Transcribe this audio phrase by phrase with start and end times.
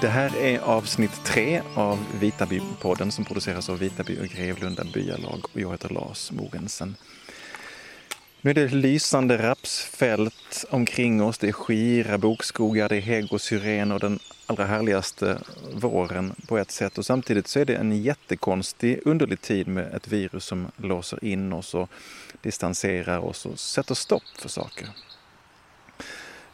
[0.00, 5.60] Det här är avsnitt tre av Vitaby-podden som produceras av Vitaby och Grevlunda byalag och
[5.60, 6.96] jag heter Lars Mogensen.
[8.40, 13.40] Nu är det lysande rapsfält omkring oss, det är skira bokskogar, det är hägg och
[13.40, 15.38] syren och den allra härligaste
[15.72, 16.98] våren på ett sätt.
[16.98, 21.52] Och samtidigt så är det en jättekonstig, underlig tid med ett virus som låser in
[21.52, 21.90] oss och
[22.42, 24.88] distanserar oss och sätter stopp för saker.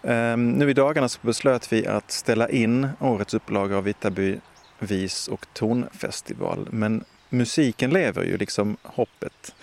[0.03, 4.39] Ehm, nu i dagarna så beslöt vi att ställa in årets upplaga av Vitaby
[4.79, 6.69] vis och tonfestival.
[6.71, 9.55] Men musiken lever ju, liksom hoppet.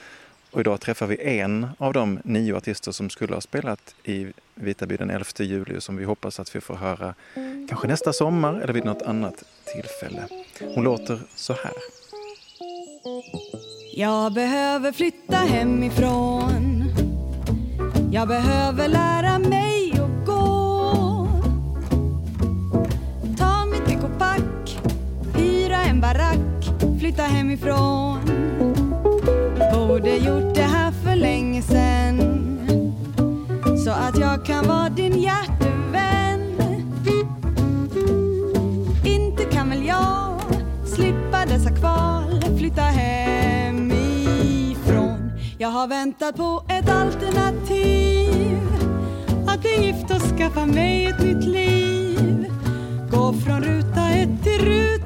[0.52, 4.98] Och idag träffar vi en av de nio artister som skulle ha spelat i Vitaby
[4.98, 7.16] den 11 juli och som vi hoppas att vi får höra
[7.70, 9.44] kanske nästa sommar eller vid något annat
[9.74, 10.28] tillfälle.
[10.76, 11.74] Hon låter så här.
[13.96, 16.84] Jag behöver flytta hemifrån
[18.12, 19.29] Jag behöver lära
[27.20, 28.20] Flytta hemifrån.
[29.74, 32.20] Borde gjort det här för länge sen
[33.86, 36.58] Så att jag kan vara din hjärtevän.
[39.06, 40.42] Inte kan väl jag
[40.86, 42.42] slippa dessa kval.
[42.58, 44.02] Flytta hemifrån.
[45.58, 48.58] Jag har väntat på ett alternativ.
[49.48, 52.52] Att bli gift och skaffa mig ett nytt liv.
[53.12, 54.99] Gå från ruta ett till ruta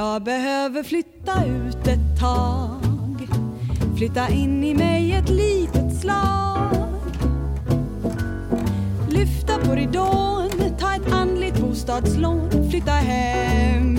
[0.00, 3.28] Jag behöver flytta ut ett tag.
[3.96, 6.98] Flytta in i mig ett litet slag.
[9.08, 12.70] Lyfta på ridån, ta ett andligt bostadslån.
[12.70, 13.98] Flytta hem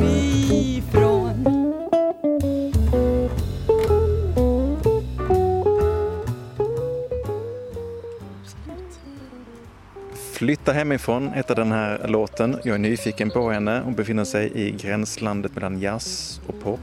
[10.42, 12.60] Flytta hemifrån heter den här låten.
[12.64, 13.82] Jag är nyfiken på henne.
[13.86, 16.80] Hon befinner sig i gränslandet mellan jazz och pop.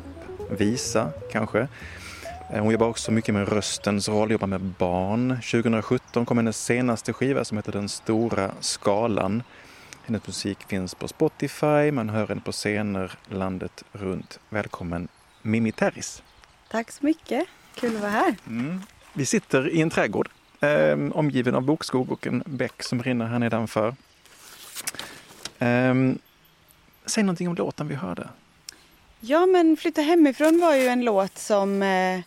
[0.51, 1.69] Visa, kanske.
[2.53, 5.29] Eh, Hon jobbar också mycket med röstens roll, jobbar med barn.
[5.51, 9.43] 2017 kom hennes senaste skiva som heter Den stora skalan.
[10.07, 14.41] Hennes musik finns på Spotify, man hör henne på scener landet runt.
[14.49, 15.09] Välkommen
[15.43, 16.23] Mimi Terris.
[16.71, 17.45] Tack så mycket,
[17.75, 18.35] kul att vara här
[19.13, 20.29] Vi sitter i en trädgård
[20.61, 23.95] eh, omgiven av bokskog och en bäck som rinner här nedanför.
[25.59, 25.95] Eh,
[27.07, 28.29] säg någonting om låten vi hörde.
[29.21, 32.21] Ja, men Flytta hemifrån var ju en låt som, eh,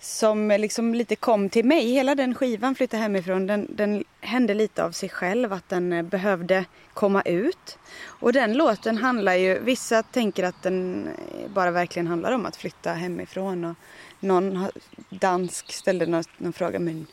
[0.00, 1.92] som liksom lite kom till mig.
[1.92, 5.52] Hela den skivan, Flytta hemifrån, den, den hände lite av sig själv.
[5.52, 7.78] Att den eh, behövde komma ut.
[8.04, 12.56] Och den låten handlar ju, vissa tänker att den eh, bara verkligen handlar om att
[12.56, 13.64] flytta hemifrån.
[13.64, 13.76] Och
[14.20, 14.66] någon
[15.10, 17.06] dansk ställde någon, någon fråga, men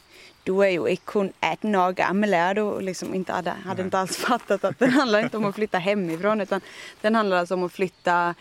[0.48, 2.82] du är ju kun 18 år gammal är du?
[2.82, 6.42] Liksom inte hade, hade inte alls fattat att den handlar inte om att flytta hemifrån
[6.42, 6.62] utan
[7.02, 8.36] den handlar alltså om att flytta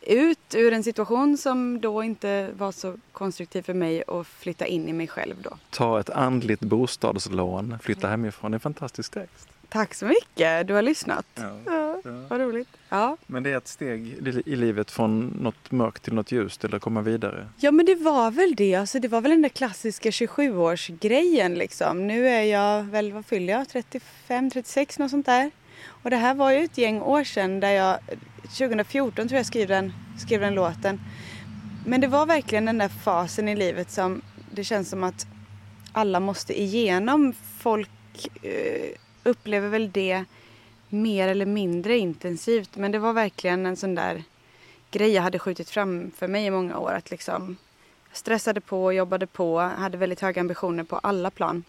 [0.00, 4.88] ut ur en situation som då inte var så konstruktiv för mig och flytta in
[4.88, 5.50] i mig själv då.
[5.70, 8.50] Ta ett andligt bostadslån, flytta hemifrån.
[8.50, 9.51] Det är en fantastisk text.
[9.72, 11.26] Tack så mycket, du har lyssnat.
[11.34, 12.68] Ja, Ja, vad roligt.
[12.88, 13.16] Ja.
[13.26, 16.78] Men det är ett steg i- i livet från något mörkt till något ljust eller
[16.78, 17.48] komma vidare.
[17.56, 18.74] ja, men det var väl det.
[18.74, 22.06] Alltså, det var väl den där klassiska 27-årsgrejen liksom.
[22.06, 23.68] Nu är jag väl, vad fyller jag?
[23.68, 25.50] 35, 36 något sånt där.
[25.86, 27.98] Och det här var ju ett gäng år sedan där jag,
[28.58, 29.92] 2014 tror jag skrev den,
[30.26, 31.00] skrev den låten.
[31.86, 35.26] Men det var verkligen den där fasen i livet som det känns som att
[35.92, 37.34] alla måste igenom.
[37.58, 37.90] Folk
[38.42, 38.90] eh,
[39.22, 40.24] upplever väl det
[40.88, 42.76] mer eller mindre intensivt.
[42.76, 44.24] Men det var verkligen en sån där
[44.90, 46.92] grej jag hade skjutit fram för mig i många år.
[46.92, 47.56] Att liksom
[48.12, 51.64] stressade på, jobbade på, hade väldigt höga ambitioner på alla plan.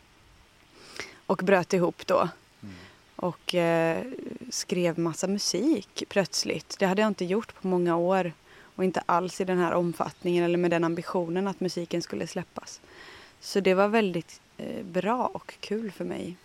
[1.25, 2.29] Och bröt ihop då.
[3.15, 4.03] Och eh,
[4.49, 6.75] skrev massa musik plötsligt.
[6.79, 8.33] Det hade jag inte gjort på många år.
[8.75, 12.81] Och inte alls i den här omfattningen eller med den ambitionen att musiken skulle släppas.
[13.39, 16.37] Så det var väldigt eh, bra och kul för mig.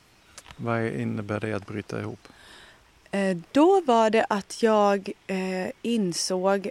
[0.61, 2.29] Vad innebär det att bryta ihop?
[3.11, 6.71] Eh, Då var det att jag eh, insåg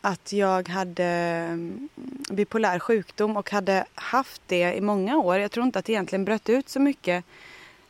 [0.00, 1.88] att jag hade mm,
[2.30, 5.38] bipolär sjukdom och hade haft det i många år.
[5.38, 7.24] Jag tror inte att det egentligen bröt ut så mycket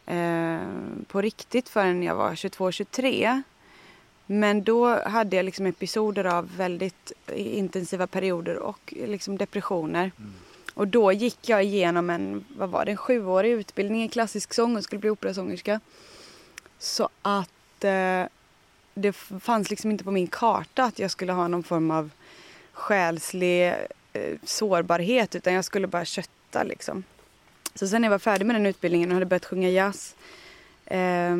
[0.06, 0.59] eh,
[1.06, 3.43] på riktigt förrän jag var 22-23.
[4.27, 10.11] Men då hade jag liksom episoder av väldigt intensiva perioder och liksom depressioner.
[10.75, 14.76] Och då gick jag igenom en, vad var det, en sjuårig utbildning i klassisk sång
[14.76, 15.81] och skulle bli operasångerska.
[16.79, 18.25] Så att eh,
[18.94, 22.11] det fanns liksom inte på min karta att jag skulle ha någon form av
[22.73, 23.69] själslig
[24.12, 27.05] eh, sårbarhet utan jag skulle bara kötta liksom.
[27.75, 30.15] Så sen när jag var färdig med den utbildningen och hade börjat sjunga jazz.
[30.87, 31.37] Eh,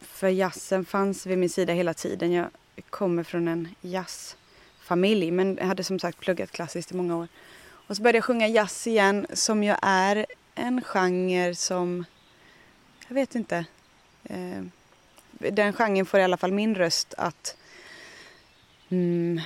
[0.00, 2.32] för jazzen fanns vid min sida hela tiden.
[2.32, 2.46] Jag
[2.90, 7.28] kommer från en jazzfamilj men jag hade som sagt pluggat klassiskt i många år.
[7.86, 12.04] Och så började jag sjunga jazz igen som ju är en genre som,
[13.08, 13.64] jag vet inte.
[14.24, 14.62] Eh,
[15.38, 17.56] den genren får i alla fall min röst att
[18.88, 19.40] mm,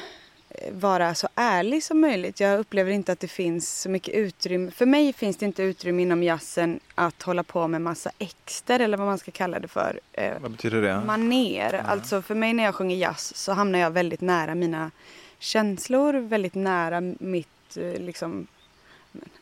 [0.72, 2.40] vara så ärlig som möjligt.
[2.40, 4.70] Jag upplever inte att det finns så mycket utrymme.
[4.70, 8.96] För mig finns det inte utrymme inom jazzen att hålla på med massa exter eller
[8.96, 10.00] vad man ska kalla det för.
[10.12, 11.00] Eh, vad betyder det?
[11.00, 11.72] Maner.
[11.74, 11.80] Ja.
[11.80, 14.90] Alltså för mig när jag sjunger jazz så hamnar jag väldigt nära mina
[15.38, 18.46] känslor, väldigt nära mitt liksom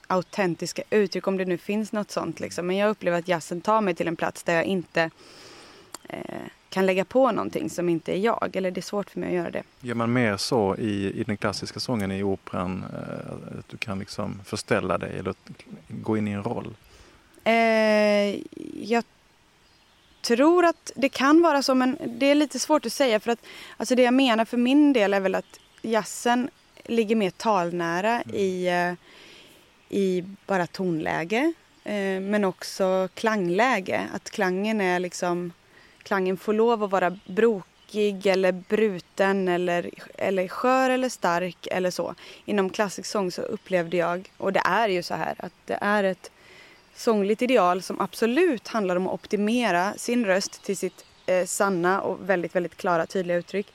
[0.06, 2.66] autentiska uttryck om det nu finns något sånt liksom.
[2.66, 5.10] Men jag upplever att jazzen tar mig till en plats där jag inte
[6.08, 6.20] eh,
[6.68, 8.56] kan lägga på någonting som inte är jag.
[8.56, 9.62] Eller det är svårt för mig att göra det.
[9.80, 12.84] Gör man mer så i, i den klassiska sången i operan?
[12.92, 15.34] Eh, att du kan liksom förställa dig eller
[15.88, 16.76] gå in i en roll?
[17.44, 18.40] Eh,
[18.90, 19.04] jag
[20.22, 23.40] tror att det kan vara så men det är lite svårt att säga för att
[23.76, 26.50] alltså det jag menar för min del är väl att jazzen
[26.88, 28.36] ligger mer talnära mm.
[28.36, 28.92] i, eh,
[29.98, 31.52] i bara tonläge
[31.84, 34.08] eh, men också klangläge.
[34.12, 35.52] Att klangen är liksom
[36.02, 42.14] klangen får lov att vara brokig eller bruten eller, eller skör eller stark eller så.
[42.44, 46.04] Inom klassisk sång så upplevde jag, och det är ju så här, att det är
[46.04, 46.30] ett
[46.94, 52.30] sångligt ideal som absolut handlar om att optimera sin röst till sitt eh, sanna och
[52.30, 53.72] väldigt, väldigt klara, tydliga uttryck.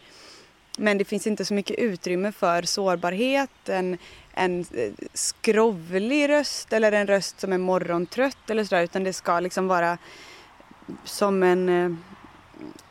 [0.82, 3.98] Men det finns inte så mycket utrymme för sårbarhet, en,
[4.34, 9.40] en eh, skrovlig röst eller en röst som är morgontrött eller sådär utan det ska
[9.40, 9.98] liksom vara
[11.04, 11.92] som en eh,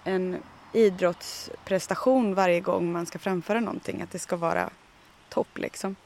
[0.05, 0.43] en
[0.73, 4.03] idrottsprestation varje gång man ska framföra någonting.
[4.03, 4.71] Att det ska vara
[5.29, 5.97] topp liksom.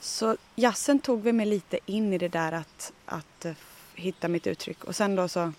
[0.00, 3.52] Så jazzen tog vi mig lite in i det där att, att eh,
[3.94, 4.84] hitta mitt uttryck.
[4.84, 5.52] Och sen då så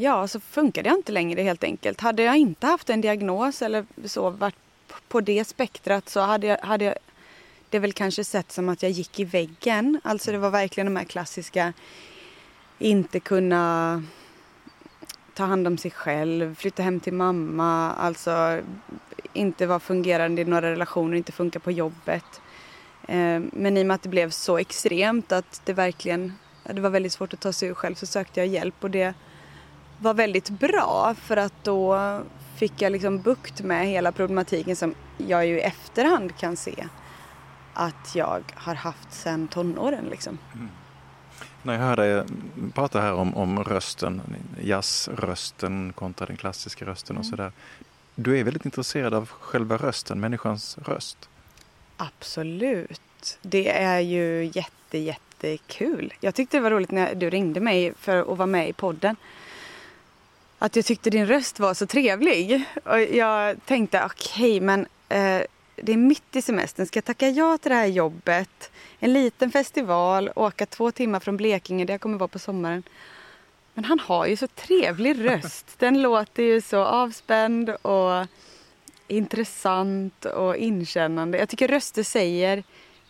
[0.00, 2.00] Ja, så funkade jag inte längre helt enkelt.
[2.00, 4.54] Hade jag inte haft en diagnos eller så varit
[5.08, 6.94] på det spektrat så hade jag, hade jag
[7.70, 10.00] det väl kanske sett som att jag gick i väggen.
[10.04, 11.72] Alltså det var verkligen de här klassiska
[12.78, 14.02] inte kunna
[15.34, 18.60] ta hand om sig själv, flytta hem till mamma, alltså
[19.32, 22.40] inte vara fungerande i några relationer, inte funka på jobbet.
[23.08, 26.32] Eh, men i och med att det blev så extremt att det verkligen,
[26.64, 29.14] det var väldigt svårt att ta sig ur själv så sökte jag hjälp och det
[30.00, 31.98] var väldigt bra för att då
[32.56, 36.86] fick jag liksom bukt med hela problematiken som jag ju i efterhand kan se
[37.74, 40.38] att jag har haft sedan tonåren liksom.
[40.54, 40.68] Mm.
[41.62, 42.24] När jag hör dig
[42.74, 44.22] prata här om, om rösten,
[44.62, 47.30] jazzrösten kontra den klassiska rösten och mm.
[47.30, 47.52] sådär.
[48.14, 51.28] Du är väldigt intresserad av själva rösten, människans röst.
[51.96, 53.38] Absolut.
[53.42, 56.14] Det är ju jätte, jättekul.
[56.20, 59.16] Jag tyckte det var roligt när du ringde mig för att vara med i podden.
[60.62, 62.64] Att jag tyckte din röst var så trevlig.
[62.84, 65.42] Och jag tänkte okej, okay, men eh,
[65.76, 66.86] det är mitt i semestern.
[66.86, 68.70] Ska jag tacka ja till det här jobbet?
[68.98, 72.82] En liten festival, åka två timmar från Blekinge där jag kommer vara på sommaren.
[73.74, 75.66] Men han har ju så trevlig röst.
[75.78, 78.26] Den låter ju så avspänd och
[79.08, 81.38] intressant och inkännande.
[81.38, 82.62] Jag tycker röster säger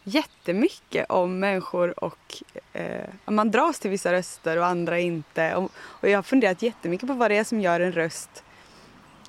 [0.05, 2.43] jättemycket om människor och
[2.73, 5.55] eh, man dras till vissa röster och andra inte.
[5.55, 8.45] Och, och jag har funderat jättemycket på vad det är som gör en röst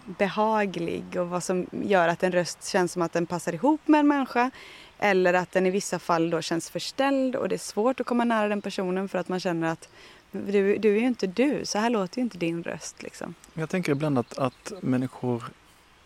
[0.06, 4.00] behaglig och vad som gör att en röst känns som att den passar ihop med
[4.00, 4.52] en människa.
[5.00, 8.24] Eller att den i vissa fall då känns förställd och det är svårt att komma
[8.24, 9.90] nära den personen för att man känner att
[10.32, 13.04] du, du är ju inte du, så här låter ju inte din röst.
[13.04, 13.36] Liksom.
[13.54, 15.44] Jag tänker ibland att, att människor,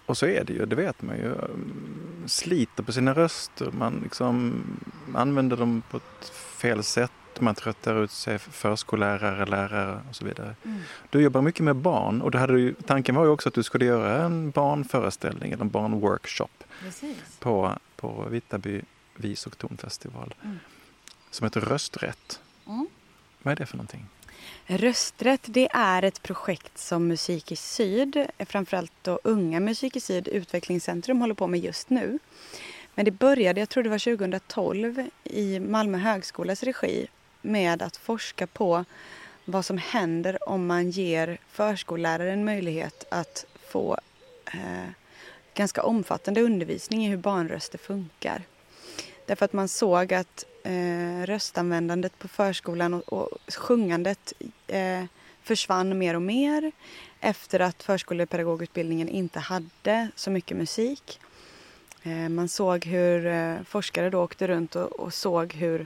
[0.05, 1.35] och så är det ju, det vet man ju,
[2.25, 3.71] sliter på sina röster.
[3.71, 4.63] Man liksom
[5.15, 10.55] använder dem på ett fel sätt man tröttar ut sig förskollärare, lärare och så vidare.
[10.63, 10.81] Mm.
[11.09, 13.85] Du jobbar mycket med barn och hade ju, tanken var ju också att du skulle
[13.85, 17.17] göra en barnföreställning eller en barnworkshop Precis.
[17.39, 18.81] på, på Vitaby
[19.15, 20.59] vis och tonfestival mm.
[21.31, 22.41] som heter Rösträtt.
[22.67, 22.87] Mm.
[23.43, 24.05] Vad är det för någonting?
[24.67, 30.27] Rösträtt det är ett projekt som Musik i Syd, framförallt då Unga Musik i Syd
[30.27, 32.19] utvecklingscentrum håller på med just nu.
[32.95, 37.07] Men det började, jag tror det var 2012, i Malmö högskolas regi
[37.41, 38.85] med att forska på
[39.45, 43.97] vad som händer om man ger förskollärare en möjlighet att få
[44.53, 44.89] eh,
[45.53, 48.43] ganska omfattande undervisning i hur barnröster funkar.
[49.25, 54.33] Därför att man såg att eh, röstanvändandet på förskolan och, och sjungandet
[54.67, 55.03] eh,
[55.43, 56.71] försvann mer och mer
[57.19, 61.19] efter att förskolepedagogutbildningen inte hade så mycket musik.
[62.03, 65.85] Eh, man såg hur eh, forskare då åkte runt och, och såg hur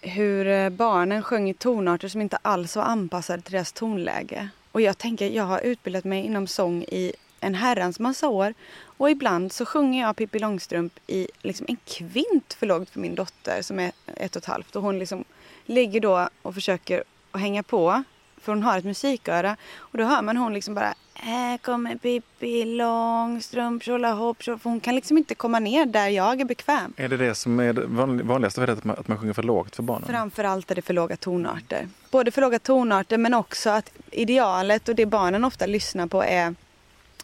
[0.00, 4.48] hur eh, barnen sjöng i tonarter som inte alls var anpassade till deras tonläge.
[4.72, 9.10] Och jag tänker, jag har utbildat mig inom sång i en herrans massa år och
[9.10, 13.62] ibland så sjunger jag Pippi Långstrump i liksom en kvint för lågt för min dotter
[13.62, 15.24] som är ett och ett halvt och hon liksom
[15.66, 18.02] ligger då och försöker att hänga på
[18.40, 22.64] för hon har ett musiköra och då hör man hon liksom bara här kommer Pippi
[22.64, 26.92] Långstrump, tjolahopp, för hon kan liksom inte komma ner där jag är bekväm.
[26.96, 27.86] Är det det som är det
[28.22, 30.08] vanligaste, att man, att man sjunger för lågt för barnen?
[30.08, 31.88] Framförallt är det för låga tonarter.
[32.10, 36.54] Både för låga tonarter men också att idealet och det barnen ofta lyssnar på är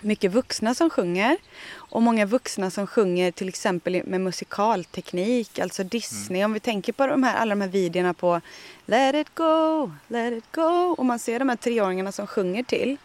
[0.01, 1.37] mycket vuxna som sjunger
[1.75, 6.41] och många vuxna som sjunger till exempel med musikalteknik, alltså Disney.
[6.41, 6.51] Mm.
[6.51, 8.41] Om vi tänker på de här, alla de här videorna på
[8.87, 12.97] Let it go, let it go och man ser de här treåringarna som sjunger till.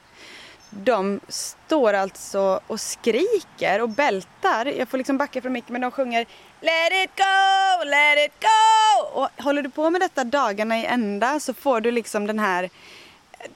[0.70, 4.66] De står alltså och skriker och bältar.
[4.66, 6.26] Jag får liksom backa från micken men de sjunger
[6.62, 9.22] Let it go, let it go!
[9.22, 12.70] Och håller du på med detta dagarna i ända så får du liksom den här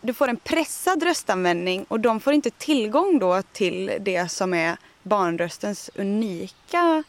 [0.02, 4.78] du får en pressad röstanvändning och de får inte tillgång då till det som är
[5.04, 7.04] barnröstens unika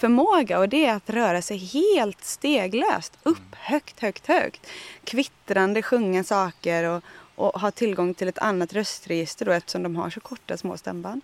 [0.00, 4.66] förmåga och det är att röra sig helt steglöst upp högt, högt, högt.
[5.04, 10.10] Kvittrande sjunga saker och, och ha tillgång till ett annat röstregister då eftersom de har
[10.10, 11.22] så korta små stämband.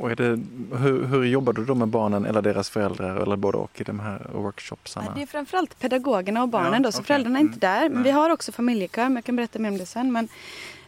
[0.00, 0.38] Och det,
[0.78, 4.00] hur, hur jobbar du då med barnen eller deras föräldrar eller både och i de
[4.00, 5.12] här workshopsarna?
[5.14, 7.06] Det är framförallt pedagogerna och barnen ja, då, så okay.
[7.06, 7.80] föräldrarna är inte mm.
[7.82, 7.94] där.
[7.94, 10.12] Men vi har också familjekör, men jag kan berätta mer om det sen.
[10.12, 10.28] Men,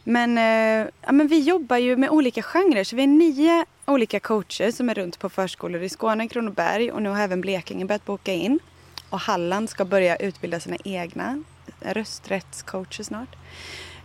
[0.05, 4.21] men, eh, ja, men vi jobbar ju med olika genrer, så vi är nio olika
[4.21, 8.05] coacher som är runt på förskolor i Skåne, Kronoberg och nu har även Blekinge börjat
[8.05, 8.59] boka in.
[9.11, 11.43] Och Halland ska börja utbilda sina egna
[11.81, 13.37] rösträttscoacher snart.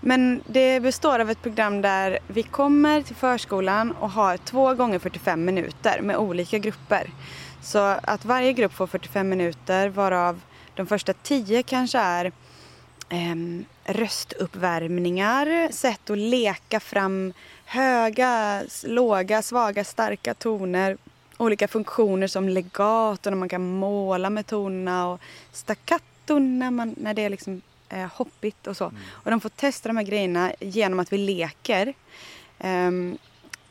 [0.02, 5.00] Men det består av ett program där vi kommer till förskolan och har två gånger
[5.00, 7.10] 45 minuter med olika grupper.
[7.62, 10.42] Så att varje grupp får 45 minuter varav
[10.76, 12.26] de första 10 kanske är
[13.10, 13.36] eh,
[13.86, 17.34] röstuppvärmningar, sätt att leka fram
[17.66, 20.98] höga, låga, svaga, starka toner
[21.38, 27.14] olika funktioner som legato när man kan måla med tonerna och staccato när, man, när
[27.14, 28.86] det är liksom eh, hoppigt och så.
[28.86, 28.98] Mm.
[29.10, 31.94] Och de får testa de här grejerna genom att vi leker.
[32.60, 33.18] Um,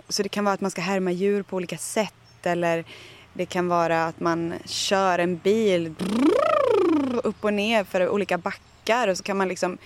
[0.08, 2.84] så det kan vara att man ska härma djur på olika sätt eller
[3.32, 5.94] det kan vara att man kör en bil
[7.24, 9.78] upp och ner för olika backar och så kan man liksom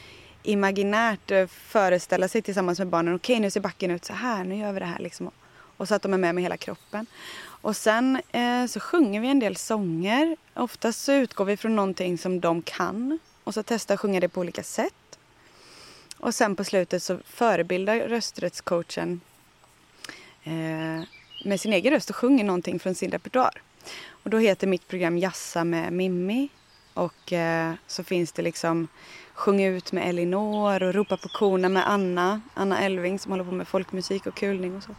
[0.43, 3.15] imaginärt eh, föreställa sig tillsammans med barnen.
[3.15, 5.31] Okej, okay, nu ser backen ut så här, nu gör vi det här liksom.
[5.77, 7.07] Och så att de är med med hela kroppen.
[7.43, 10.37] Och sen eh, så sjunger vi en del sånger.
[10.55, 13.19] Oftast så utgår vi från någonting som de kan.
[13.45, 15.19] Och så testa att sjunga det på olika sätt.
[16.17, 19.21] Och sen på slutet så förebildar rösträttscoachen
[20.43, 21.03] eh,
[21.45, 23.63] med sin egen röst och sjunger någonting från sin repertoar.
[24.09, 26.49] Och då heter mitt program Jassa med Mimmi.
[26.95, 28.89] Och eh, så finns det liksom
[29.35, 33.53] Sjung ut med Elinor och Ropa på korna med Anna, Anna Elving som håller på
[33.53, 34.95] med folkmusik och kulning och så.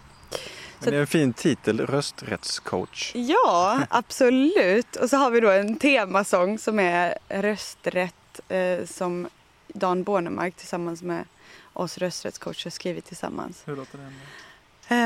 [0.80, 3.12] Men det är en fin titel, rösträttscoach.
[3.16, 4.96] Ja, absolut.
[4.96, 8.16] Och så har vi då en temasång som är rösträtt
[8.48, 9.28] eh, som
[9.68, 11.26] Dan Bornemark tillsammans med
[11.74, 13.64] oss rösträttscoacher skrivit tillsammans.
[13.66, 14.14] Hur låter den?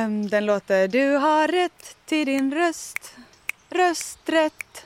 [0.06, 3.16] Um, den låter Du har rätt till din röst,
[3.70, 4.86] rösträtt.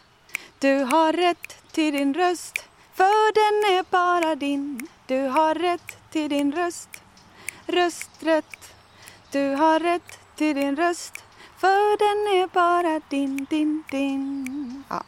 [0.60, 4.88] Du har rätt till din röst, för den är bara din.
[5.08, 6.89] Du har rätt till din röst,
[7.65, 8.75] rösträtt.
[9.31, 11.13] Du har rätt till din röst,
[11.58, 14.84] för den är bara din, din, din.
[14.89, 15.03] Ja.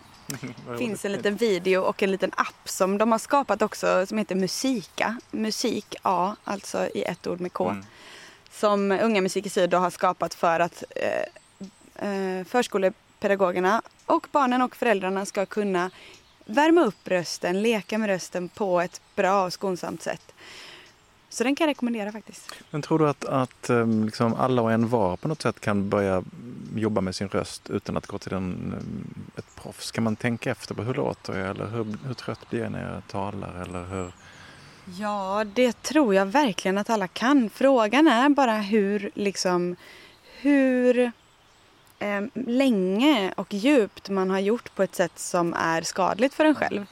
[0.78, 4.36] Finns en liten video och en liten app som de har skapat också som heter
[4.36, 5.18] Musika.
[5.32, 7.70] Musik A, alltså i ett ord med K.
[7.70, 7.86] Mm.
[8.52, 14.76] Som Unga Musik i Syd har skapat för att eh, eh, förskolepedagogerna och barnen och
[14.76, 15.92] föräldrarna ska kunna
[16.46, 20.34] värma upp rösten, leka med rösten på ett bra och skonsamt sätt.
[21.32, 22.54] Så den kan jag rekommendera faktiskt.
[22.72, 25.90] Men tror du att, att ehm, liksom alla och en var på något sätt kan
[25.90, 26.24] börja
[26.76, 29.92] jobba med sin röst utan att gå till en, ehm, ett proffs?
[29.92, 32.94] Kan man tänka efter på hur låter jag eller hur, hur trött blir jag när
[32.94, 34.12] jag talar eller hur?
[35.00, 37.50] Ja, det tror jag verkligen att alla kan.
[37.50, 39.76] Frågan är bara hur liksom
[40.42, 41.12] hur
[42.00, 46.56] eh, länge och djupt man har gjort på ett sätt som är skadligt för en
[46.56, 46.86] själv.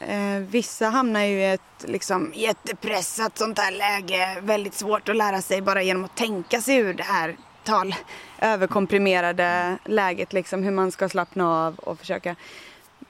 [0.00, 4.40] Eh, vissa hamnar ju i ett liksom, jättepressat sånt här läge.
[4.42, 7.94] Väldigt svårt att lära sig bara genom att tänka sig ur det här tal
[8.38, 10.32] överkomprimerade läget.
[10.32, 12.36] Liksom, hur man ska slappna av och försöka.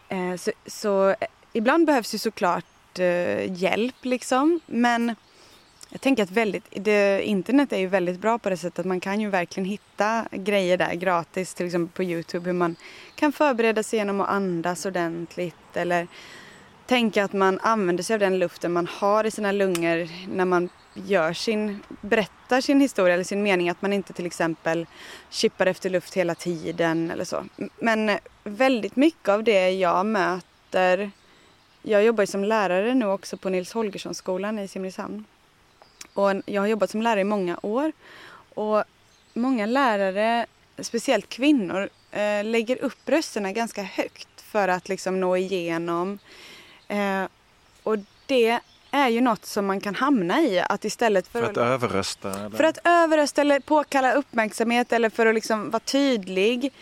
[0.09, 1.17] Eh, så, så eh,
[1.53, 4.61] ibland behövs ju såklart eh, hjälp liksom.
[4.67, 5.14] Men
[5.88, 9.00] jag tänker att väldigt, det, internet är ju väldigt bra på det sättet att man
[9.00, 12.76] kan ju verkligen hitta grejer där gratis, till exempel på Youtube, hur man
[13.14, 16.09] kan förbereda sig genom att andas ordentligt eller
[16.87, 20.69] tänka att man använder sig av den luften man har i sina lungor när man
[20.95, 23.71] gör sin, berättar sin historia eller sin mening.
[23.71, 24.87] Att man inte till exempel
[25.31, 27.45] chippar efter luft hela tiden eller så.
[27.79, 31.11] Men väldigt mycket av det jag möter
[31.87, 35.25] jag jobbar ju som lärare nu också på Nils Holgersson-skolan i Simrishamn.
[36.14, 37.93] Och jag har jobbat som lärare i många år.
[38.55, 38.85] Och
[39.35, 40.47] många lärare,
[40.79, 46.19] speciellt kvinnor, eh, lägger upp rösterna ganska högt för att liksom nå igenom.
[46.88, 47.25] Eh,
[47.83, 48.61] och det
[48.91, 50.64] är ju något som man kan hamna i.
[50.69, 52.31] Att istället för, för att, att överrösta?
[52.31, 52.57] Eller?
[52.57, 56.73] För att överrösta eller påkalla uppmärksamhet eller för att liksom vara tydlig.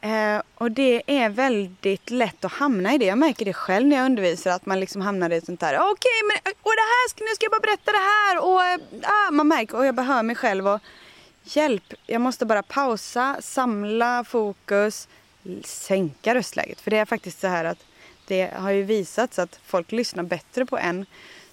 [0.00, 3.04] Eh, och det är väldigt lätt att hamna i det.
[3.04, 5.90] Jag märker det själv när jag undervisar att man liksom hamnar i sånt där okej
[5.92, 8.60] okay, men och det här, nu ska jag bara berätta det här och
[9.08, 10.80] ah, man märker och jag behöver mig själv och
[11.44, 15.08] hjälp, jag måste bara pausa, samla fokus,
[15.64, 16.80] sänka röstläget.
[16.80, 17.84] För det är faktiskt så här att
[18.26, 21.06] det har ju visats att folk lyssnar bättre på en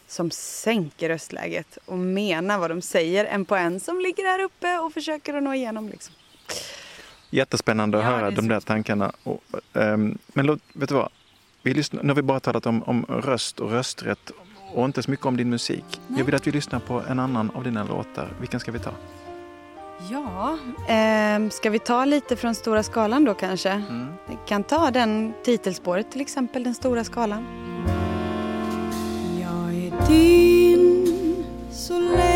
[0.08, 4.78] som sänker röstläget och menar vad de säger än på en som ligger här uppe
[4.78, 5.90] och försöker att nå igenom.
[5.90, 6.14] Liksom.
[7.30, 9.12] Jättespännande att ja, höra de där tankarna.
[9.24, 11.10] Och, um, men låt, vet du vad?
[11.64, 14.32] Vi lyssnar, nu har vi bara talat om, om röst och rösträtt
[14.74, 15.86] och inte så mycket om din musik.
[16.08, 16.20] Nej.
[16.20, 18.34] Jag vill att vi lyssnar på en annan av dina låtar.
[18.40, 18.92] Vilken ska vi ta?
[20.10, 23.70] Ja, eh, ska vi ta lite från Stora skalan då kanske?
[23.70, 24.08] Mm.
[24.26, 27.46] Vi kan ta den titelspåret till exempel, Den stora skalan.
[29.42, 32.31] Jag är din så länge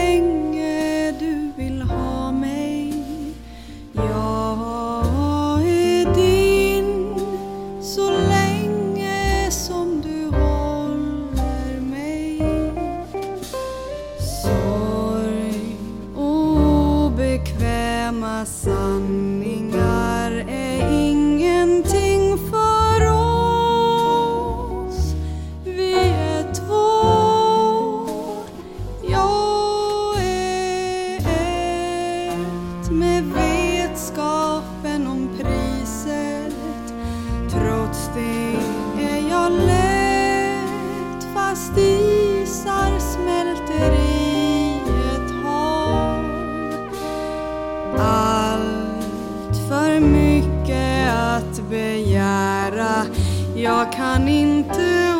[53.65, 55.14] Jag kan inte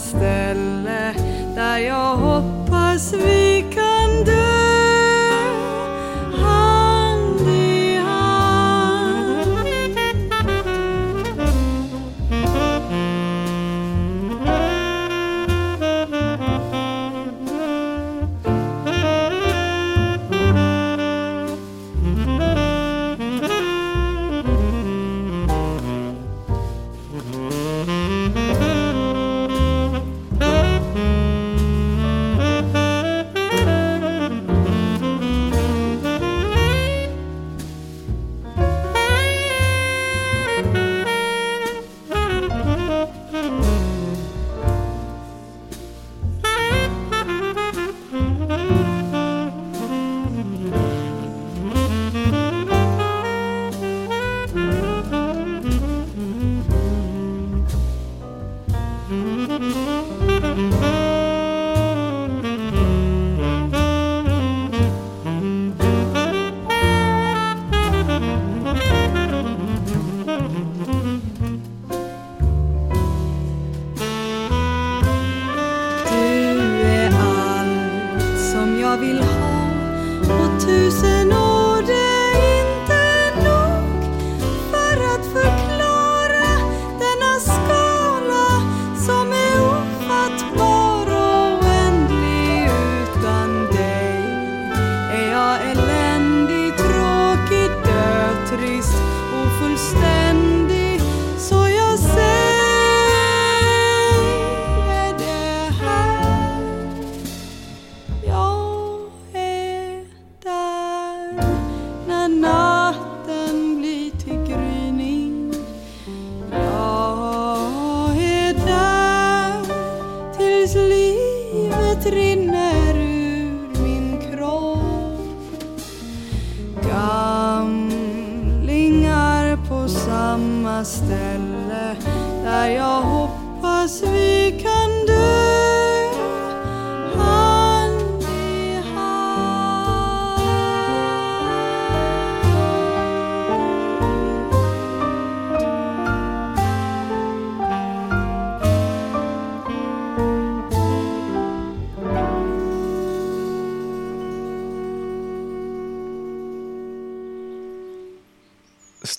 [0.00, 1.14] ställe
[1.54, 3.49] där jag hoppas vi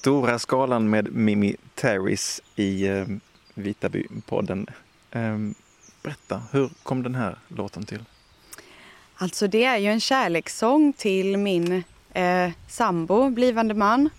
[0.02, 3.06] Stora skalan med Mimi Terris i eh,
[3.54, 4.68] Vitaby-podden.
[5.12, 5.38] Eh,
[6.04, 8.04] berätta, hur kom den här låten till?
[9.16, 11.84] Alltså det är ju en kärlekssång till min
[12.14, 14.10] eh, sambo, blivande man.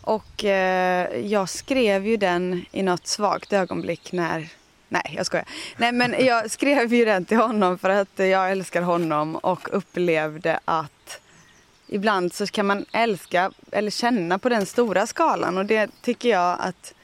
[0.00, 4.48] Och eh, jag skrev ju den i något svagt ögonblick när
[4.88, 5.46] Nej, jag skojar.
[5.76, 10.60] Nej, men jag skrev ju den till honom för att jag älskar honom och upplevde
[10.64, 10.97] att
[11.88, 16.56] ibland så kan man älska eller känna på den stora skalan och det tycker jag
[16.60, 16.94] att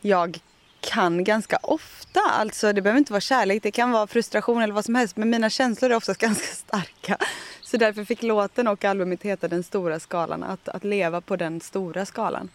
[0.00, 0.40] jag
[0.80, 2.20] kan ganska ofta.
[2.20, 5.30] Alltså det behöver inte vara kärlek, det kan vara frustration eller vad som helst men
[5.30, 7.16] mina känslor är oftast ganska starka.
[7.62, 11.60] Så därför fick låten och albumet heta Den stora skalan, att, att leva på den
[11.60, 12.48] stora skalan.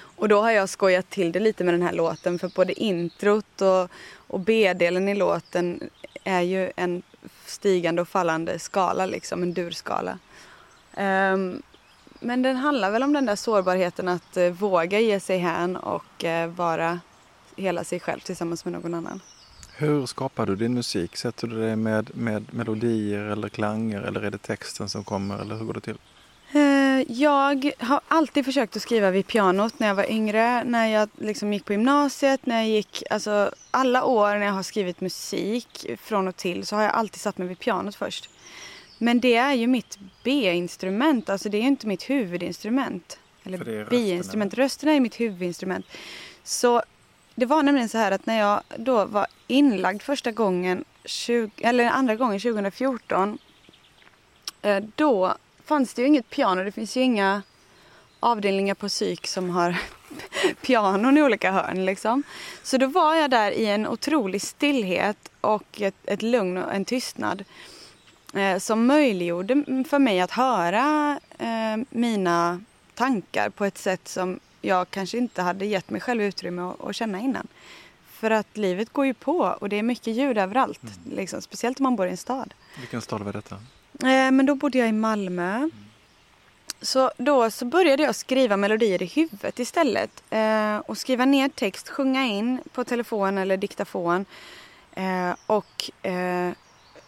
[0.00, 3.62] Och då har jag skojat till det lite med den här låten för både introt
[3.62, 5.90] och, och B-delen i låten
[6.24, 7.02] är ju en
[7.46, 10.18] stigande och fallande skala, liksom en durskala.
[10.98, 11.62] Um,
[12.20, 16.24] men den handlar väl om den där sårbarheten att uh, våga ge sig hän och
[16.24, 17.00] uh, vara
[17.56, 19.20] hela sig själv tillsammans med någon annan.
[19.76, 21.16] Hur skapar du din musik?
[21.16, 25.56] Sätter du det med, med melodier eller klanger eller är det texten som kommer eller
[25.56, 25.98] hur går det till?
[26.54, 31.08] Uh, jag har alltid försökt att skriva vid pianot när jag var yngre, när jag
[31.18, 35.86] liksom gick på gymnasiet, när jag gick, alltså alla år när jag har skrivit musik
[35.98, 38.30] från och till så har jag alltid satt mig vid pianot först.
[38.98, 43.18] Men det är ju mitt B-instrument, alltså det är ju inte mitt huvudinstrument.
[43.44, 45.86] Eller B-instrument, rösterna är mitt huvudinstrument.
[46.42, 46.82] Så
[47.34, 51.84] det var nämligen så här att när jag då var inlagd första gången, 20, eller
[51.84, 53.38] andra gången 2014,
[54.62, 55.34] eh, då
[55.64, 56.64] fanns det ju inget piano.
[56.64, 57.42] Det finns ju inga
[58.20, 59.76] avdelningar på psyk som har
[60.62, 61.84] pianon i olika hörn.
[61.84, 62.22] Liksom.
[62.62, 66.84] Så då var jag där i en otrolig stillhet och ett, ett lugn och en
[66.84, 67.44] tystnad
[68.58, 72.60] som möjliggjorde för mig att höra eh, mina
[72.94, 77.20] tankar på ett sätt som jag kanske inte hade gett mig själv utrymme att, känna
[77.20, 77.46] innan.
[78.10, 80.82] För att livet går ju på och det är mycket ljud överallt.
[80.82, 81.16] Mm.
[81.16, 82.54] Liksom, speciellt om man bor i en stad.
[82.78, 83.54] Vilken stad var detta?
[84.02, 85.54] Eh, men då bodde jag i Malmö.
[85.56, 85.70] Mm.
[86.80, 90.22] Så då så började jag skriva melodier i huvudet istället.
[90.30, 94.24] Eh, och skriva ner text, sjunga in på telefon eller diktafon.
[94.92, 96.52] Eh, och eh,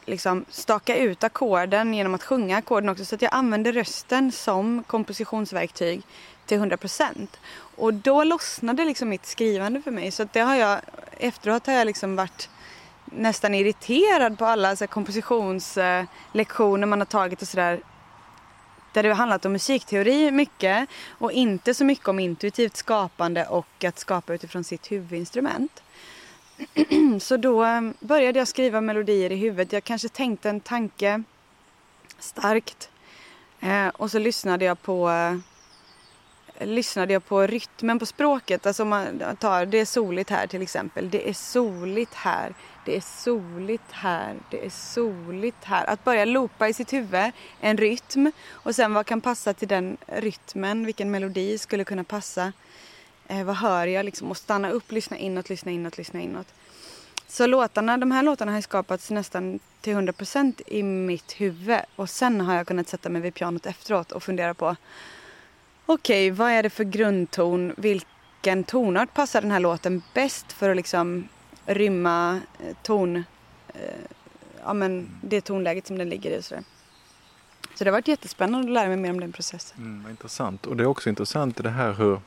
[0.05, 3.05] liksom staka ut ackorden genom att sjunga ackorden också.
[3.05, 6.03] Så att jag använde rösten som kompositionsverktyg
[6.47, 7.41] till 100 procent.
[7.77, 10.11] Och då lossnade liksom mitt skrivande för mig.
[10.11, 10.81] Så att det har jag,
[11.19, 12.49] efteråt har jag liksom varit
[13.05, 17.81] nästan irriterad på alla så här, kompositionslektioner man har tagit och sådär.
[18.93, 23.85] Där det har handlat om musikteori mycket och inte så mycket om intuitivt skapande och
[23.85, 25.83] att skapa utifrån sitt huvudinstrument.
[27.21, 29.73] så då eh, började jag skriva melodier i huvudet.
[29.73, 31.23] Jag kanske tänkte en tanke
[32.19, 32.91] starkt.
[33.61, 35.37] Eh, och så lyssnade jag på eh,
[36.67, 38.67] lyssnade jag på rytmen på språket.
[38.67, 41.11] Alltså man tar, det är soligt här till exempel.
[41.11, 42.55] Det är soligt här.
[42.85, 44.35] Det är soligt här.
[44.51, 45.91] Det är soligt här.
[45.91, 49.97] Att börja loopa i sitt huvud en rytm och sen vad kan passa till den
[50.07, 50.87] rytmen?
[50.87, 52.53] Vilken melodi skulle kunna passa?
[53.31, 54.31] Eh, vad hör jag liksom?
[54.31, 56.47] Och stanna upp, lyssna inåt, lyssna inåt, lyssna inåt.
[57.27, 62.41] Så låtarna, de här låtarna har skapats nästan till 100% i mitt huvud och sen
[62.41, 64.77] har jag kunnat sätta mig vid pianot efteråt och fundera på
[65.87, 67.73] okej, okay, vad är det för grundton?
[67.77, 71.29] Vilken tonart passar den här låten bäst för att liksom
[71.67, 73.17] rymma eh, ton,
[73.69, 73.83] eh,
[74.65, 76.65] ja men det tonläget som den ligger i och sådär.
[77.75, 79.79] Så det har varit jättespännande att lära mig mer om den processen.
[79.79, 80.67] Mm, vad intressant.
[80.67, 82.21] Och det är också intressant i det här hur,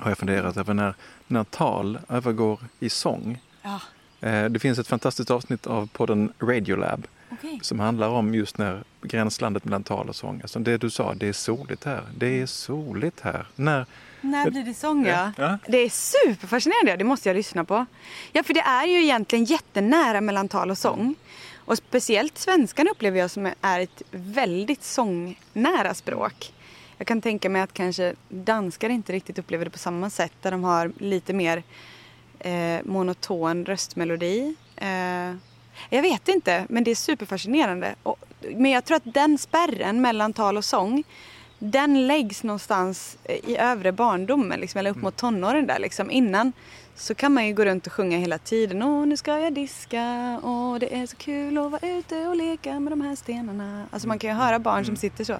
[0.00, 0.94] har jag funderat över, när,
[1.26, 3.38] när tal övergår i sång.
[3.62, 3.80] Ja.
[4.20, 7.58] Eh, det finns ett fantastiskt avsnitt av podden Radiolab okay.
[7.62, 10.40] som handlar om just när gränslandet mellan tal och sång.
[10.42, 12.02] Alltså det du sa, det är soligt här.
[12.16, 13.46] Det är soligt här.
[13.56, 13.86] När,
[14.20, 15.32] när blir det sång ja.
[15.36, 15.58] ja.
[15.68, 17.86] Det är superfascinerande, det måste jag lyssna på.
[18.32, 21.14] Ja, för det är ju egentligen jättenära mellan tal och sång.
[21.56, 26.52] Och speciellt svenskan upplever jag som är ett väldigt sångnära språk.
[27.00, 30.50] Jag kan tänka mig att kanske danskar inte riktigt upplever det på samma sätt där
[30.50, 31.62] de har lite mer
[32.38, 34.54] eh, monoton röstmelodi.
[34.76, 35.34] Eh,
[35.90, 37.94] Jag vet inte, men det är superfascinerande.
[38.02, 38.24] Och,
[38.56, 41.04] men jag tror att den spärren mellan tal och sång
[41.58, 45.78] den läggs någonstans i övre barndomen, liksom, eller upp mot tonåren där.
[45.78, 46.10] Liksom.
[46.10, 46.52] Innan
[47.00, 48.82] så kan man ju gå runt och sjunga hela tiden.
[48.82, 50.40] Åh, nu ska jag diska.
[50.42, 53.86] Åh, det är så kul att vara ute och leka med de här stenarna.
[53.90, 55.38] Alltså man kan ju höra barn som sitter så.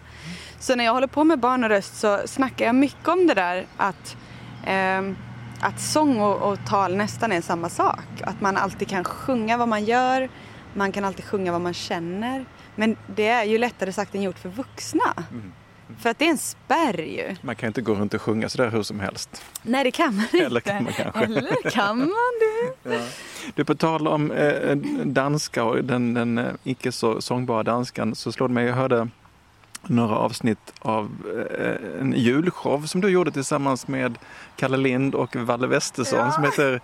[0.59, 3.35] Så när jag håller på med barn och röst så snackar jag mycket om det
[3.35, 4.17] där att
[4.67, 5.03] eh,
[5.61, 8.23] att sång och, och tal nästan är samma sak.
[8.23, 10.29] Att man alltid kan sjunga vad man gör,
[10.75, 12.45] man kan alltid sjunga vad man känner.
[12.77, 15.15] Men det är ju lättare sagt än gjort för vuxna.
[15.31, 15.53] Mm.
[15.99, 17.37] För att det är en spärr ju.
[17.43, 19.43] Man kan inte gå runt och sjunga sådär hur som helst.
[19.63, 20.47] Nej, det kan man inte.
[20.47, 21.25] Eller kan man kanske.
[21.25, 22.95] Eller kan man det?
[22.95, 23.01] ja.
[23.55, 28.33] Du, på tal om eh, danska och den, den eh, icke så sångbara danskan så
[28.33, 29.09] slår det mig, jag hörde
[29.83, 31.11] några avsnitt av
[31.59, 34.19] eh, en julshow som du gjorde tillsammans med
[34.57, 36.33] Kalle Lind och Valle Westesson ja.
[36.33, 36.81] som heter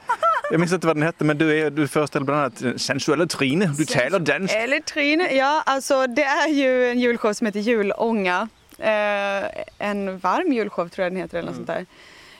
[0.51, 3.67] jag minns inte vad den hette men du, är, du föreställer bland annat Sensuella Trine,
[3.79, 4.55] du talar dansk.
[4.55, 8.49] Eller Trine, ja alltså det är ju en julshow som heter Julånga.
[8.79, 11.67] Eh, en varm julshow tror jag den heter eller något mm.
[11.67, 11.87] sånt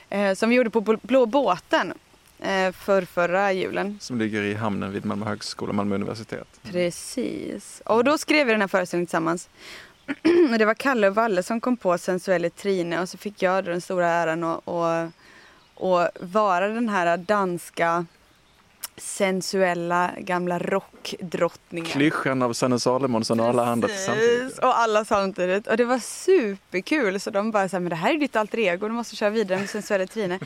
[0.09, 0.27] där.
[0.29, 1.93] Eh, som vi gjorde på Blå båten
[2.39, 3.97] eh, för förra julen.
[4.01, 6.47] Som ligger i hamnen vid Malmö högskola, Malmö universitet.
[6.63, 7.81] Precis.
[7.85, 9.49] Och då skrev vi den här föreställningen tillsammans.
[10.59, 13.81] det var Kalle och Valle som kom på Sensuelle Trine och så fick jag den
[13.81, 15.11] stora äran att, att,
[15.81, 18.05] att vara den här danska
[18.97, 21.91] sensuella gamla rockdrottningen.
[21.91, 24.57] Klyschan av Sanne Salomonsson och alla andra samtidigt.
[24.57, 25.67] Och alla samtidigt.
[25.67, 28.87] Och det var superkul så de bara sa men det här är ditt alter ego,
[28.87, 30.39] du måste köra vidare med sensuella Trine.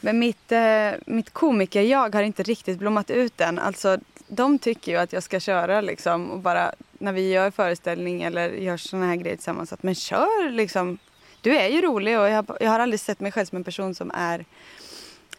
[0.00, 3.58] Men mitt, eh, mitt komiker-jag har inte riktigt blommat ut än.
[3.58, 3.98] Alltså
[4.28, 8.50] de tycker ju att jag ska köra liksom och bara när vi gör föreställning eller
[8.50, 10.98] gör sådana här grejer tillsammans att men kör liksom.
[11.40, 13.94] Du är ju rolig och jag, jag har aldrig sett mig själv som en person
[13.94, 14.44] som är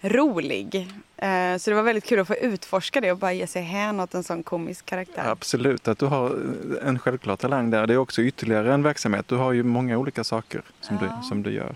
[0.02, 0.88] rolig.
[1.18, 4.00] Eh, så det var väldigt kul att få utforska det och bara ge sig hän
[4.00, 5.24] åt en sån komisk karaktär.
[5.26, 6.38] Absolut, att du har
[6.84, 7.88] en självklar talang där.
[7.88, 9.28] Det är också ytterligare en verksamhet.
[9.28, 11.08] Du har ju många olika saker som, ja.
[11.22, 11.76] du, som du gör.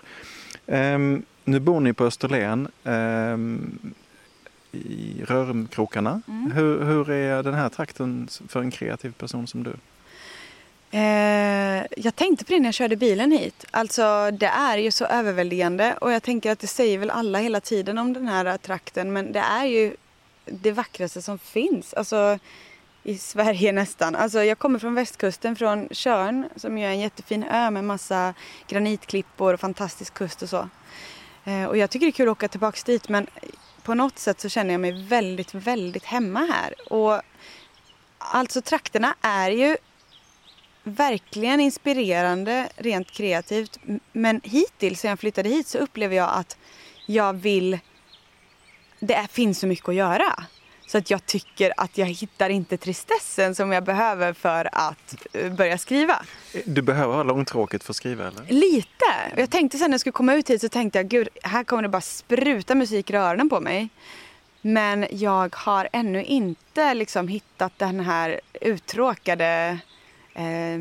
[0.66, 2.68] Um, nu bor ni på Österlen.
[2.84, 3.80] Um,
[4.72, 6.22] i Rörumkrokarna.
[6.28, 6.52] Mm.
[6.52, 9.74] Hur, hur är den här trakten för en kreativ person som du?
[10.96, 13.66] Eh, jag tänkte på det när jag körde bilen hit.
[13.72, 17.62] Alltså det är ju så överväldigande och jag tänker att det säger väl alla hela
[17.62, 19.96] tiden om den här trakten men det är ju
[20.46, 21.94] det vackraste som finns.
[21.94, 22.40] Alltså
[23.04, 24.16] i Sverige nästan.
[24.16, 28.34] Alltså jag kommer från västkusten, från Tjörn som ju är en jättefin ö med massa
[28.68, 30.70] granitklippor och fantastisk kust och så.
[31.46, 33.28] Eh, och jag tycker det är kul att åka tillbaks dit men
[33.84, 36.94] på något sätt så känner jag mig väldigt, väldigt hemma här.
[36.94, 37.22] Och
[38.18, 39.78] alltså trakterna är ju
[40.86, 43.80] verkligen inspirerande rent kreativt.
[44.12, 46.58] Men hittills sen jag flyttade hit så upplever jag att
[47.06, 47.80] jag vill...
[49.00, 50.44] Det finns så mycket att göra.
[50.88, 55.54] Så att jag tycker att jag hittar inte tristessen som jag behöver för att eh,
[55.54, 56.26] börja skriva.
[56.66, 58.46] Du behöver ha långtråkigt för att skriva eller?
[58.48, 59.06] Lite.
[59.38, 61.84] Jag tänkte sen när jag skulle komma ut hit så tänkte jag gud, här kommer
[61.84, 63.90] det bara spruta musik i öronen på mig.
[64.62, 69.80] Men jag har ännu inte liksom hittat den här uttråkade
[70.36, 70.80] eh,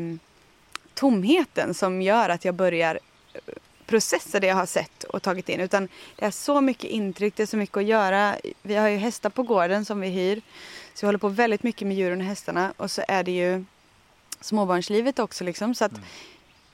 [0.93, 2.99] tomheten som gör att jag börjar
[3.85, 5.59] processa det jag har sett och tagit in.
[5.59, 8.35] Utan det är så mycket intryck, det är så mycket att göra.
[8.61, 10.41] Vi har ju hästar på gården som vi hyr.
[10.93, 12.73] Så vi håller på väldigt mycket med djuren och hästarna.
[12.77, 13.65] Och så är det ju
[14.41, 15.75] småbarnslivet också liksom.
[15.75, 16.03] Så att mm.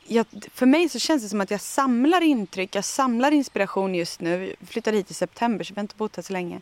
[0.07, 4.21] jag, för mig så känns det som att jag samlar intryck, jag samlar inspiration just
[4.21, 4.55] nu.
[4.59, 6.61] Vi flyttade hit i september så vi har inte bott här så länge.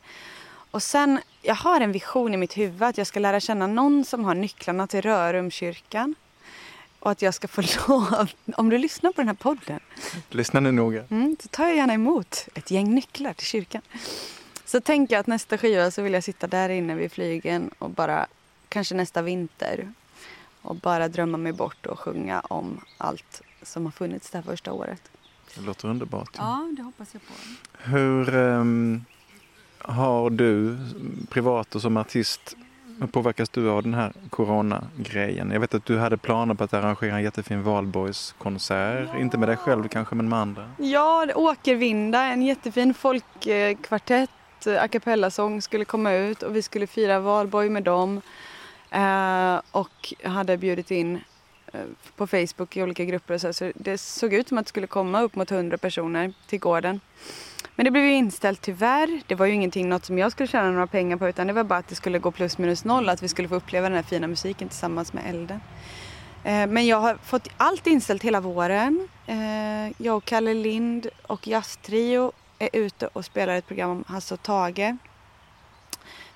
[0.71, 4.05] Och sen, jag har en vision i mitt huvud att jag ska lära känna någon
[4.05, 6.15] som har nycklarna till Rörumkyrkan
[6.99, 9.79] och att jag ska få lov, om du lyssnar på den här podden.
[10.29, 11.03] Lyssna nu noga.
[11.09, 13.81] Mm, så tar jag gärna emot ett gäng nycklar till kyrkan.
[14.65, 17.89] Så tänker jag att nästa skiva så vill jag sitta där inne vid flygen och
[17.89, 18.27] bara,
[18.69, 19.93] kanske nästa vinter,
[20.61, 24.71] och bara drömma mig bort och sjunga om allt som har funnits det här första
[24.71, 25.01] året.
[25.55, 26.29] Det låter underbart.
[26.37, 27.33] Ja, det hoppas jag på.
[27.89, 29.05] Hur um,
[29.81, 30.77] har du
[31.29, 32.55] privat och som artist
[33.11, 35.51] påverkas du av den här coronagrejen?
[35.51, 39.09] Jag vet att du hade planer på att arrangera en jättefin valborgskonsert.
[39.13, 39.19] Ja.
[39.19, 40.71] Inte med dig själv kanske, men med andra.
[40.77, 44.29] Ja, Åkervinda, en jättefin folkkvartett,
[44.67, 48.21] a cappella-sång skulle komma ut och vi skulle fira valborg med dem.
[48.91, 51.21] Eh, och hade bjudit in
[51.73, 51.79] eh,
[52.15, 54.87] på Facebook i olika grupper och så, så det såg ut som att det skulle
[54.87, 56.99] komma upp mot 100 personer till gården.
[57.75, 59.21] Men det blev ju inställt tyvärr.
[59.27, 61.63] Det var ju ingenting något som jag skulle tjäna några pengar på utan det var
[61.63, 64.03] bara att det skulle gå plus minus noll, att vi skulle få uppleva den här
[64.03, 65.59] fina musiken tillsammans med elden.
[66.43, 69.07] Eh, men jag har fått allt inställt hela våren.
[69.27, 74.33] Eh, jag och Kalle Lind och Jazztrio är ute och spelar ett program om Hasse
[74.33, 74.95] och Tage.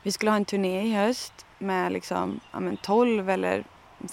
[0.04, 3.64] Vi skulle ha en turné i höst med liksom, ja, men 12 eller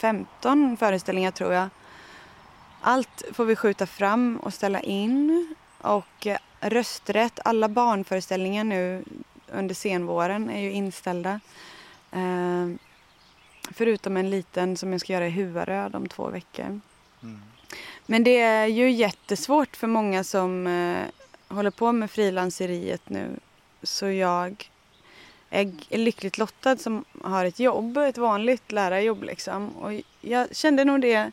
[0.00, 1.68] 15 föreställningar tror jag.
[2.80, 5.54] Allt får vi skjuta fram och ställa in.
[5.80, 9.04] Och eh, rösträtt, alla barnföreställningar nu
[9.52, 11.40] under senvåren är ju inställda.
[12.12, 12.68] Eh,
[13.70, 16.80] förutom en liten som jag ska göra i Huvaröd om två veckor.
[17.22, 17.42] Mm.
[18.06, 21.04] Men det är ju jättesvårt för många som eh,
[21.48, 23.28] håller på med frilanseriet nu.
[23.82, 24.70] Så jag
[25.50, 29.68] är lyckligt lottad som har ett jobb, ett vanligt lärarjobb liksom.
[29.68, 31.32] Och jag kände nog det,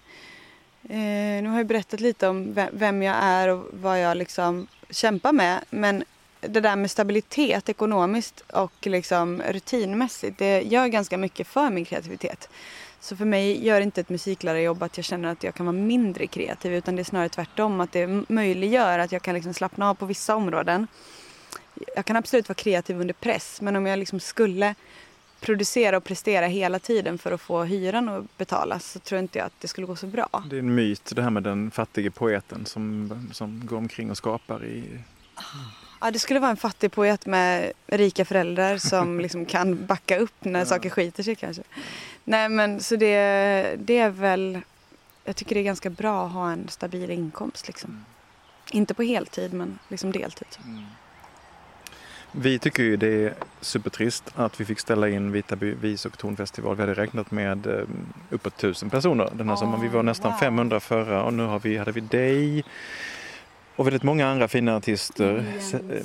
[0.90, 5.34] eh, nu har jag berättat lite om vem jag är och vad jag liksom kämpar
[5.34, 5.60] med.
[5.70, 6.04] Men
[6.42, 12.50] det där med stabilitet ekonomiskt och liksom rutinmässigt, det gör ganska mycket för min kreativitet.
[13.00, 16.28] Så för mig gör inte ett musiklärarjobb att jag känner att jag kan vara mindre
[16.28, 19.96] kreativ utan det är snarare tvärtom att det möjliggör att jag kan liksom slappna av
[19.96, 20.88] på vissa områden.
[21.96, 24.76] Jag kan absolut vara kreativ under press men om jag liksom skulle
[25.40, 29.46] producera och prestera hela tiden för att få hyran att betalas så tror inte jag
[29.46, 30.44] att det skulle gå så bra.
[30.50, 34.18] Det är en myt det här med den fattige poeten som, som går omkring och
[34.18, 35.00] skapar i...
[36.02, 40.46] Ja, det skulle vara en fattig poet med rika föräldrar som liksom kan backa upp
[40.46, 40.66] när ja.
[40.66, 41.64] saker skiter sig kanske.
[42.24, 44.62] Nej men så det, det är väl,
[45.24, 47.90] jag tycker det är ganska bra att ha en stabil inkomst liksom.
[47.90, 48.04] Mm.
[48.72, 50.48] Inte på heltid men liksom deltid.
[50.66, 50.84] Mm.
[52.40, 56.76] Vi tycker ju det är supertrist att vi fick ställa in Vitaby vis och tonfestival.
[56.76, 57.84] Vi hade räknat med eh,
[58.30, 59.82] uppåt tusen personer den här oh, sommaren.
[59.82, 60.40] Vi var nästan wow.
[60.40, 62.64] 500 förra och nu har vi, hade vi dig
[63.76, 65.46] och väldigt många andra fina artister.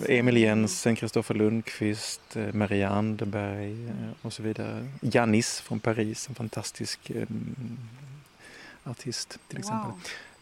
[0.09, 4.89] Emil Jensen, Kristoffer Lundqvist, eh, Maria Anderberg eh, och så vidare.
[5.01, 7.79] Janis från Paris, en fantastisk um,
[8.85, 9.93] artist till exempel.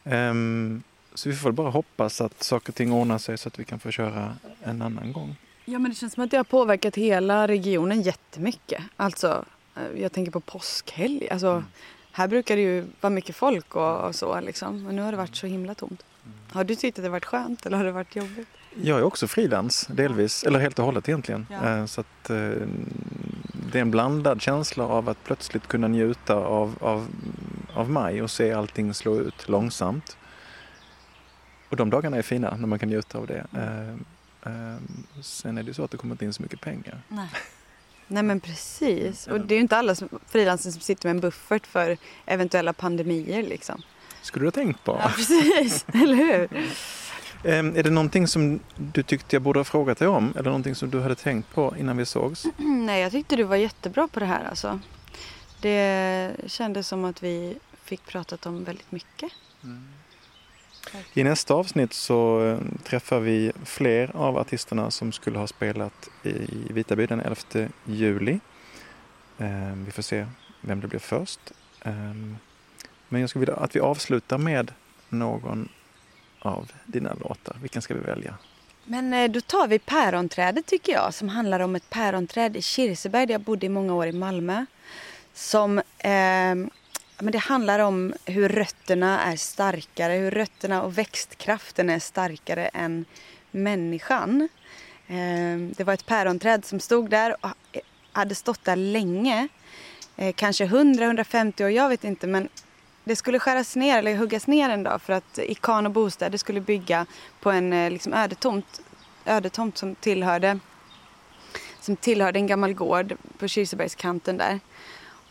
[0.04, 0.14] Wow.
[0.14, 0.82] Um,
[1.14, 3.78] så vi får bara hoppas att saker och ting ordnar sig så att vi kan
[3.78, 5.36] få köra en annan gång.
[5.70, 8.82] Ja men det känns som att det har påverkat hela regionen jättemycket.
[8.96, 9.44] Alltså,
[9.76, 11.28] eh, jag tänker på påskhelg.
[11.30, 11.64] Alltså, mm.
[12.12, 14.82] Här brukar det ju vara mycket folk och, och så liksom.
[14.82, 16.04] Men nu har det varit så himla tomt.
[16.52, 18.48] Har du tyckt att det varit skönt eller har det varit jobbigt?
[18.82, 21.46] Jag är också frilans delvis, eller helt och hållet egentligen.
[21.50, 21.78] Ja.
[21.78, 22.36] Eh, så att, eh,
[23.72, 27.06] det är en blandad känsla av att plötsligt kunna njuta av, av,
[27.74, 30.16] av maj och se allting slå ut långsamt.
[31.68, 33.46] Och de dagarna är fina när man kan njuta av det.
[34.46, 34.82] Mm.
[35.22, 37.02] Sen är det så att det kommer inte in så mycket pengar.
[37.08, 37.28] Nej.
[38.08, 39.26] Nej men precis.
[39.26, 39.94] Och det är ju inte alla
[40.26, 43.82] frilansare som sitter med en buffert för eventuella pandemier liksom
[44.22, 44.98] skulle du ha tänkt på.
[45.02, 46.48] Ja, precis, eller hur?
[47.44, 50.74] Ehm, är det någonting som du tyckte jag borde ha frågat dig om eller någonting
[50.74, 52.46] som du hade tänkt på innan vi sågs?
[52.56, 54.80] Nej, jag tyckte du var jättebra på det här alltså.
[55.60, 59.32] Det kändes som att vi fick pratat om väldigt mycket.
[59.64, 59.88] Mm.
[61.14, 66.72] I nästa avsnitt så eh, träffar vi fler av artisterna som skulle ha spelat i
[66.72, 68.40] Vitaby den 11 juli.
[69.38, 70.26] Ehm, vi får se
[70.60, 71.40] vem det blir först.
[71.82, 72.36] Ehm,
[73.08, 74.72] men jag skulle vilja att vi avslutar med
[75.08, 75.68] någon
[76.38, 77.56] av dina låtar.
[77.60, 78.34] Vilken ska vi välja?
[78.84, 83.26] Men eh, då tar vi Päronträdet tycker jag som handlar om ett päronträd i Kirseberg
[83.26, 84.64] där jag bodde i många år i Malmö.
[85.34, 86.54] Som, eh,
[87.22, 93.04] men det handlar om hur rötterna är starkare, hur rötterna och växtkraften är starkare än
[93.50, 94.48] människan.
[95.08, 97.50] Ehm, det var ett päronträd som stod där och
[98.12, 99.48] hade stått där länge.
[100.16, 102.48] Eh, kanske 100-150 år, jag vet inte men
[103.04, 106.60] det skulle skäras ner eller huggas ner en dag för att Ikan och bostäder skulle
[106.60, 107.06] bygga
[107.40, 108.80] på en eh, liksom, ödetomt,
[109.24, 110.58] ödetomt som tillhörde
[111.80, 114.60] som tillhörde en gammal gård på Kirsebergskanten där.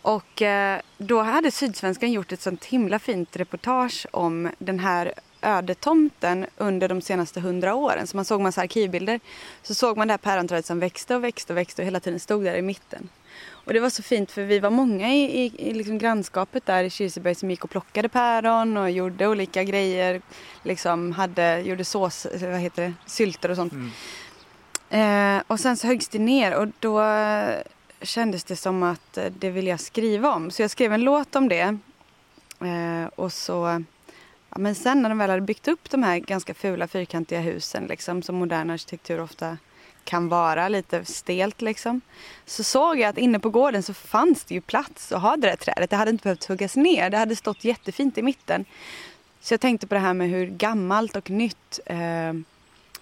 [0.01, 6.45] Och eh, då hade Sydsvenskan gjort ett sånt himla fint reportage om den här ödetomten
[6.57, 8.07] under de senaste hundra åren.
[8.07, 9.19] Så man såg massa arkivbilder.
[9.63, 12.19] Så såg man det här päronträdet som växte och växte och växte och hela tiden
[12.19, 13.09] stod där i mitten.
[13.49, 16.83] Och det var så fint för vi var många i, i, i liksom grannskapet där
[16.83, 20.21] i Kirseberg som gick och plockade päron och gjorde olika grejer.
[20.63, 23.73] Liksom hade, gjorde sås, vad heter det, sylter och sånt.
[23.73, 23.91] Mm.
[24.89, 27.01] Eh, och sen så höggs det ner och då
[28.01, 30.51] kändes det som att eh, det vill jag skriva om.
[30.51, 31.77] Så jag skrev en låt om det.
[32.61, 33.83] Eh, och så,
[34.49, 37.85] ja, men sen när de väl hade byggt upp de här ganska fula fyrkantiga husen
[37.85, 39.57] liksom, som modern arkitektur ofta
[40.03, 42.01] kan vara lite stelt liksom.
[42.45, 45.47] Så såg jag att inne på gården så fanns det ju plats att ha det
[45.47, 45.89] där trädet.
[45.89, 47.09] Det hade inte behövt huggas ner.
[47.09, 48.65] Det hade stått jättefint i mitten.
[49.41, 52.33] Så jag tänkte på det här med hur gammalt och nytt eh,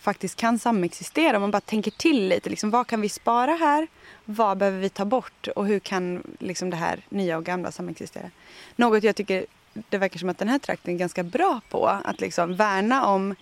[0.07, 1.37] faktiskt kan samexistera.
[1.37, 2.49] Om man bara tänker till lite.
[2.49, 3.87] Liksom, vad kan vi spara här?
[4.25, 5.47] Vad behöver vi ta bort?
[5.55, 8.31] Och hur kan liksom, det här nya och gamla samexistera?
[8.75, 9.45] Något jag tycker
[9.89, 11.87] det verkar som att den här trakten är ganska bra på.
[11.87, 13.35] Att liksom värna om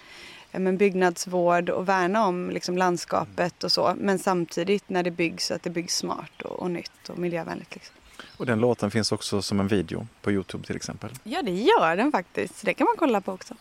[0.51, 3.93] men byggnadsvård och värna om liksom landskapet och så.
[3.97, 7.75] Men samtidigt när det byggs att det byggs smart och, och nytt och miljövänligt.
[7.75, 7.95] Liksom.
[8.37, 11.11] Och den låten finns också som en video på Youtube till exempel.
[11.23, 12.57] Ja, det gör den faktiskt.
[12.57, 13.53] Så det kan man kolla på också.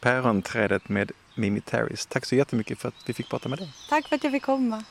[0.00, 2.06] Päronträdet med Mimi Terris.
[2.06, 3.68] Tack så jättemycket för att vi fick prata med dig.
[3.88, 4.84] Tack för att jag fick komma.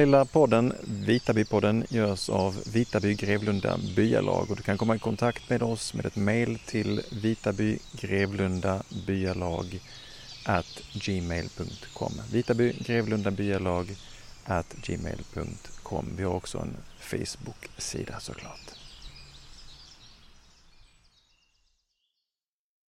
[0.06, 5.64] lilla podden, Vitabypodden, görs av Vitaby Grevlunda byalag och du kan komma i kontakt med
[5.64, 9.80] oss med ett mejl till vitabygrevlundabyalag
[10.46, 12.14] at gmail.com.
[12.32, 13.96] Vitaby Grevlunda byalag
[14.46, 16.06] at gmail.com.
[16.18, 18.81] Vi har också en Facebook-sida såklart.